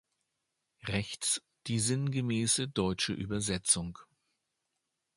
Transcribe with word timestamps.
Rechts 0.87 1.43
die 1.67 1.79
sinngemäße 1.79 2.67
deutsche 2.67 3.13
Übersetzung. 3.13 3.99